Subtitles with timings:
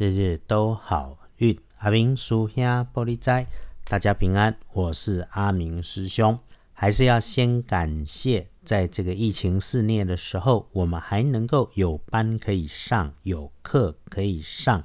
[0.00, 1.60] 日日都好运。
[1.76, 2.64] 阿明叔兄
[2.94, 3.46] 玻璃斋，
[3.84, 4.56] 大家平安。
[4.72, 6.38] 我是阿明师兄，
[6.72, 14.82] 还是要先感谢，在这个疫情肆虐的时候，我们还能够有班可以上，有课可以上，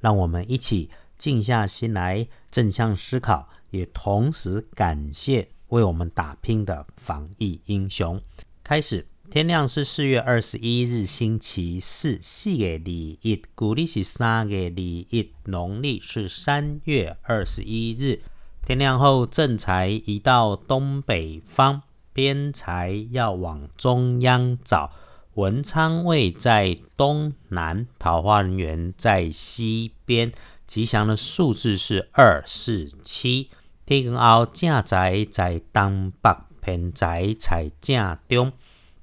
[0.00, 8.20] 让我们一起静下心来，正向思考，也同时感谢为我们打拼的防疫英雄。
[8.64, 9.06] 开始。
[9.28, 18.20] 天亮是四月二十一日，星期四，四月二一，古历是三月二一，农历是三月二十一日。
[18.64, 24.92] 天亮后，正财移到东北方，偏财要往中央找。
[25.34, 30.32] 文昌位在东南，桃花人员在西边。
[30.66, 33.50] 吉祥的数字是二四七。
[33.84, 36.30] 天光后，正财在东北，
[36.62, 38.52] 偏财在正中。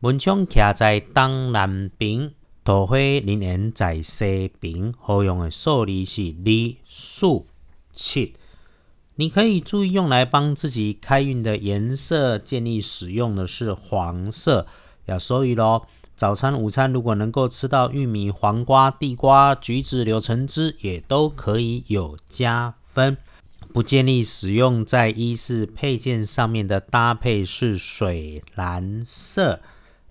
[0.03, 2.31] 文昌徛在东南边，
[2.66, 4.94] 桃花人缘在西边。
[4.99, 7.44] 好用的数字是二、四、
[7.94, 8.34] 七。
[9.16, 14.67] 你可以注意用来帮自己开运的颜色，建议使用的是黄色。
[15.05, 23.16] 要所以咯，早餐、午餐如果能够吃到玉米、黄瓜、地瓜、橘子、柳橙汁，也都可以有加分。
[23.72, 29.61] 不建议使用在衣饰配件上面的搭配是水蓝色。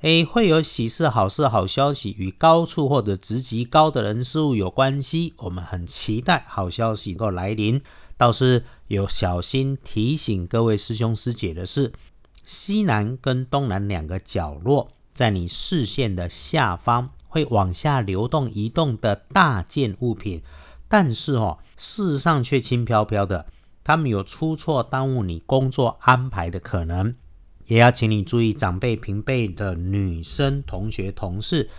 [0.02, 5.32] A 会有喜事、好事、好消息，与高处或者职级高的人事物有关系。
[5.36, 7.80] 我们很期待好消息能够来临。
[8.16, 11.92] 倒是有小心提醒各位师兄师姐的是，
[12.44, 20.42] 西南跟东南两个角落，在你视线的下方会往下流动、移动的大件物品，
[20.88, 23.46] 但是哦，事实上却轻飘飘的，
[23.84, 27.14] 他们有出错、耽误你工作安排的可能。
[27.72, 31.70] 也要请你注意，长辈平辈的女生同学同事，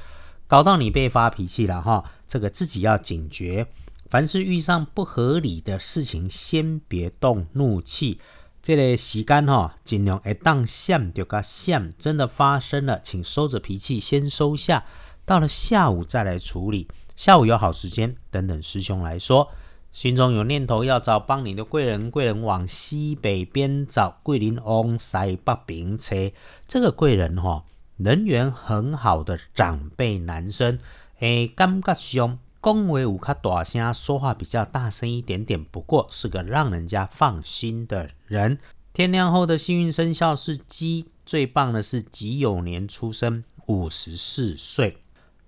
[0.48, 3.68] 搞到你被发脾气了哈，这个自己要警觉。
[4.10, 8.20] 凡是遇上不合理的事情，先别动怒气。
[8.64, 14.86] 这类时间哈，尽量一当想就个想，真的发生了，请收着脾气先收下，
[15.26, 16.88] 到了下午再来处理。
[17.16, 19.52] 下午有好时间，等等师兄来说。
[19.94, 26.31] 心中有念头要找帮你的贵人，贵人往西北边找，桂林往西北边车。
[26.68, 27.64] 这个贵人哈，
[27.98, 30.80] 人缘很好的长辈男生，
[31.20, 38.58] 诶，感觉上恭维五卡大声，说话比较大声一点点，不过是个让人家放心的人。
[38.94, 45.03] 天亮后的幸运生肖是鸡，最棒的是己酉年出生，五十四岁。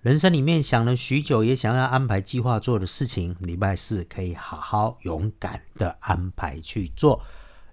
[0.05, 7.23] 人生里面想了许久，也想要安排计划做的事情，礼拜四可以好好勇敢的安排去做。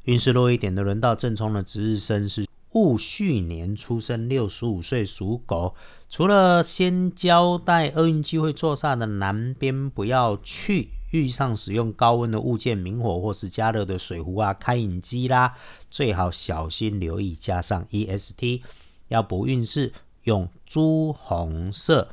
[0.04, 5.74] 运势弱一点的，轮到正冲的值日生是戊戌年出生，六十五岁属狗。
[6.08, 15.54] 除了先交代厄运机会坐煞的南边不要去，遇上使用高温的物件，明火或是加热的水壶啊、开饮机啦，
[15.90, 17.34] 最好小心留意。
[17.34, 18.62] 加上 EST
[19.08, 22.08] 要补运势，用朱红色。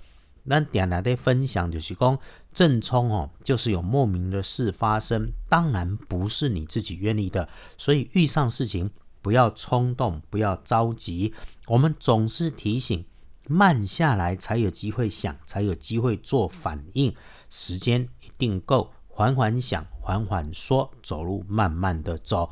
[0.50, 2.18] 那点来的分享就是讲
[2.52, 8.90] 正冲哦，就是有莫名的事发生，当然不是你自己愿意的，所以遇上事情
[9.22, 11.36] 不要冲动，不要着急。
[11.68, 13.06] 我们总是提醒，
[13.48, 17.14] 慢下来才有机会想，才有机会做反应，
[17.48, 22.50] 时间一定够，缓缓想，缓缓说，走路慢慢的走。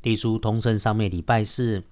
[0.00, 1.82] 地书通身上面礼拜四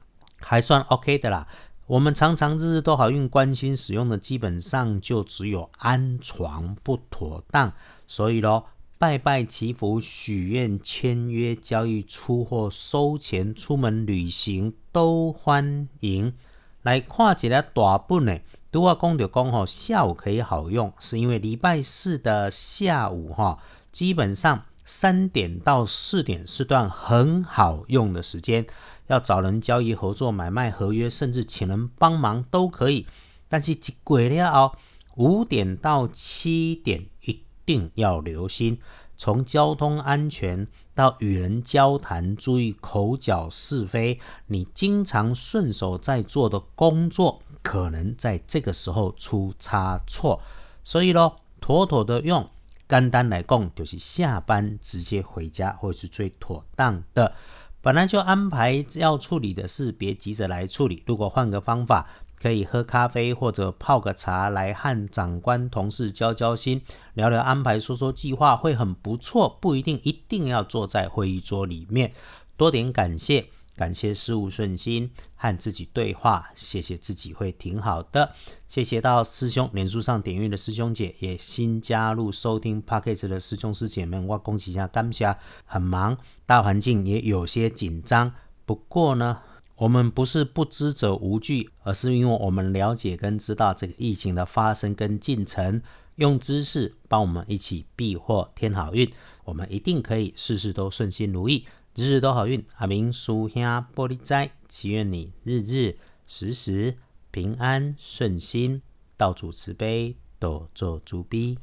[0.41, 1.49] 还算 OK 的啦。
[1.89, 7.73] 我们常常日日都好运关心使用的，基本上就只有安床不妥当。
[8.07, 8.67] 所以咯，
[8.99, 16.35] 拜拜祈福、许愿、签约、交易、出货、收钱、出门旅行都欢迎。
[16.83, 18.39] 来看起来大本呢，
[18.71, 23.59] 都要讲就讲吼，下午可以好用，是因为礼拜四的下午哈，
[23.91, 28.67] 基本上三点到四点是段很好用的时间。
[29.09, 33.07] 要找人交易、合作、买卖、合约，甚至请人帮忙都可以。
[33.49, 34.73] 但是一过了哦，
[35.17, 38.79] 五点到七点一定要留心。
[39.17, 44.21] 从交通安全到与人交谈，注意口角是非。
[44.47, 50.41] 你经常顺手在做的工作，可能在这个时候出差错。
[50.85, 52.49] 所以咯，妥妥的用，
[52.89, 57.35] 简单来讲，就是下班直接回家，或是最妥当的。
[57.81, 61.03] 本来就安排要处理的事，别急着来处理。
[61.07, 62.09] 如果换个方法，
[62.41, 66.83] 可以喝咖啡或者泡个茶，来和长官同事交交心，
[67.15, 69.59] 聊聊安排，说说计划，会很不错。
[69.61, 72.13] 不一定一定要坐在会议桌里面，
[72.57, 73.47] 多点感谢，
[73.79, 78.33] 感谢事物顺心，和自己对话，谢谢自己会挺好的。
[78.67, 85.37] 谢谢到师兄脸书上点阅的师兄姐，也新加入收听 p o c k e 的师兄师姐们，我恭喜一下，感谢。
[85.65, 88.33] 很忙，大环境也有些紧张，
[88.67, 89.39] 不过呢。
[89.77, 95.81] 我们不是不知者无惧，而是因为我们了解跟知道这个疫情的发生跟进程，
[96.17, 99.09] 用知识帮我们一起避祸添好运，
[99.45, 101.65] 我们一定可以事事都顺心如意，
[101.99, 102.65] 日日都好运。
[102.77, 103.61] 阿明叔兄
[103.93, 105.99] 玻璃斋，祈愿你日日
[106.29, 106.97] 时时
[107.33, 108.83] 平安顺心，
[109.17, 111.59] 道主慈悲，多做主逼。